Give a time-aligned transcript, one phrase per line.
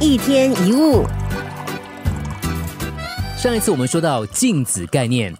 [0.00, 1.04] 一天一物。
[3.36, 5.34] 上一次我们说到镜子概念，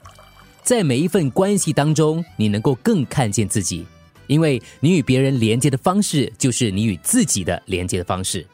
[0.64, 3.86] 在每一份关系当中，你能够更看见自己，
[4.26, 8.44] 因为你与别人连接的方式，就是你与自己的连接的方式。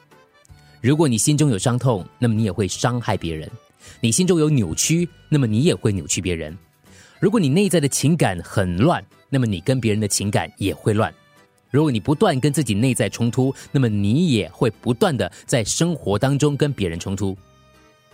[0.82, 3.48] 如果你心中有伤痛，那么你也会伤害别人；
[4.00, 6.54] 你心中有扭曲，那么你也会扭曲别人。
[7.18, 11.10] 如果你内在的情感很乱，那么你跟别人的情感也会乱。
[11.74, 17.36] 如果你不断跟自己内在冲突，那么你也会不断的在生活当中跟别人冲突。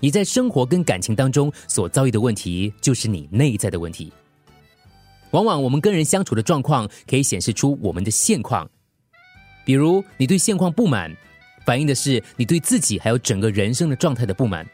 [0.00, 4.10] 你在生活跟感情当中所遭遇的问题，就是你内在的问题。
[5.32, 8.66] 往往我们跟人相处的状况，可以显示出我们的现况。
[9.62, 11.14] 比如，你对现况不满，
[11.66, 14.66] 反映的是你对自己还有整个人生的状态的不满。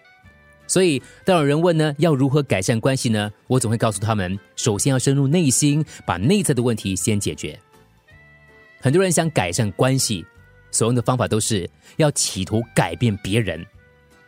[0.68, 3.32] 所以，当有人问呢，要如何改善关系呢？
[3.48, 7.58] 我总会告诉他们，首先要深入内心，把内在的问题先解决。
[8.86, 10.24] 很多人想改善关系，
[10.70, 13.66] 所用的方法都是要企图改变别人。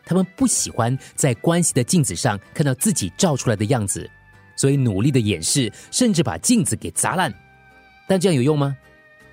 [0.05, 4.11] 他们不喜欢在关系的镜子上看到自己照出来的样子，
[4.57, 7.33] 所以努力的掩饰，甚至把镜子给砸烂。
[8.09, 8.77] 但这样有用吗？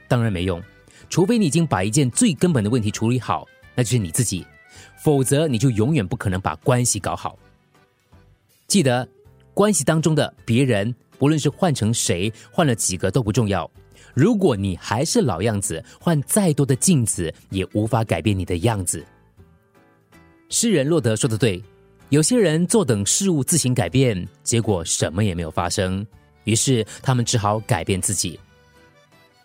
[0.07, 0.61] 当然没用。
[1.09, 4.45] 除非你已经把一件最根本的问题处理好，那就是你自己，
[4.95, 7.35] 否则你就永远不可能把关系搞好。
[8.67, 9.09] 记得，
[9.55, 13.69] 关系当中的别人，不论是换成谁，换了几个都不重要。
[14.13, 19.05] 如果你还是老样子，换再多的镜子也无法改变你的样子。
[20.49, 21.61] 诗人洛德说的对，
[22.09, 26.05] 有些人坐等事物自行改变，结果什么也没有发生，
[26.43, 28.39] 于是他们只好改变自己。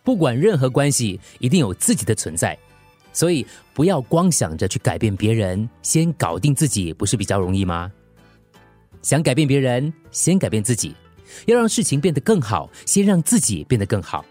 [0.05, 2.57] 不管任何关系，一定有自己的存在，
[3.13, 7.91] 所以不要光想着去改变别人，先搞定自己，不是比较容易吗？
[9.03, 10.95] 想改变别人，先改变自己。
[11.47, 14.25] 要让事情变得更好，先让自己变得更好。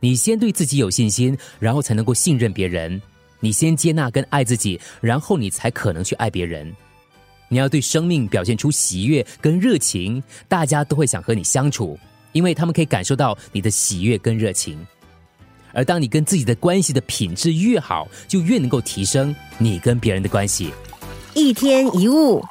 [0.00, 3.00] 你先对自己有信心，然后才能够信任别人。
[3.38, 6.74] 你先接纳跟爱自己，然后你才可能去爱别人。
[7.48, 11.98] 你要对生命表现出喜悦跟热情，大家都会想和你相处，
[12.32, 14.78] 因为他们可以感受到你的喜悦跟热情。
[15.72, 20.72] 而当你跟自己的关系的品质越好，就越能够提升你跟别人的关系。
[21.34, 22.42] 一天一物。